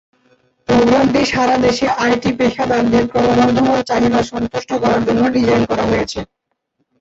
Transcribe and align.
প্রোগ্রামটি 0.69 1.21
সারা 1.31 1.55
দেশে 1.65 1.87
আইটি 2.03 2.29
পেশাদারদের 2.39 3.03
ক্রমবর্ধমান 3.11 3.79
চাহিদা 3.89 4.21
সন্তুষ্ট 4.31 4.69
করার 4.81 5.01
জন্য 5.07 5.21
ডিজাইন 5.35 5.63
করা 5.71 5.85
হয়েছে। 5.91 6.19